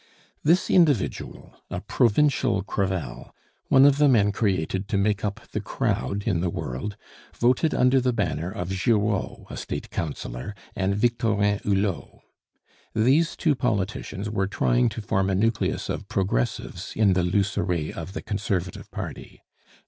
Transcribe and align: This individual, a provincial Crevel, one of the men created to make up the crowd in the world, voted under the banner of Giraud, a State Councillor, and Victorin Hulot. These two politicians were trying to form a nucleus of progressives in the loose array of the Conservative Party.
This 0.43 0.67
individual, 0.71 1.53
a 1.69 1.79
provincial 1.79 2.63
Crevel, 2.63 3.35
one 3.67 3.85
of 3.85 3.99
the 3.99 4.09
men 4.09 4.31
created 4.31 4.87
to 4.87 4.97
make 4.97 5.23
up 5.23 5.39
the 5.51 5.61
crowd 5.61 6.23
in 6.23 6.41
the 6.41 6.49
world, 6.49 6.97
voted 7.37 7.75
under 7.75 8.01
the 8.01 8.11
banner 8.11 8.49
of 8.49 8.71
Giraud, 8.71 9.45
a 9.51 9.55
State 9.55 9.91
Councillor, 9.91 10.55
and 10.75 10.95
Victorin 10.95 11.59
Hulot. 11.59 12.21
These 12.95 13.35
two 13.35 13.53
politicians 13.53 14.27
were 14.27 14.47
trying 14.47 14.89
to 14.89 15.03
form 15.03 15.29
a 15.29 15.35
nucleus 15.35 15.87
of 15.87 16.07
progressives 16.07 16.93
in 16.95 17.13
the 17.13 17.21
loose 17.21 17.55
array 17.55 17.91
of 17.93 18.13
the 18.13 18.23
Conservative 18.23 18.89
Party. 18.89 19.43